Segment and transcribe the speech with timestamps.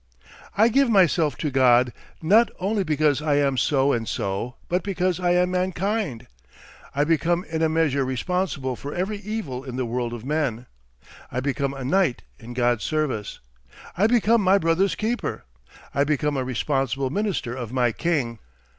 [0.57, 1.93] I give myself to God
[2.23, 6.25] not only because I am so and so but because I am mankind.
[6.95, 10.65] I become in a measure responsible for every evil in the world of men.
[11.31, 13.41] I become a knight in God's service.
[13.95, 15.45] I become my brother's keeper.
[15.93, 18.39] I become a responsible minister of my King.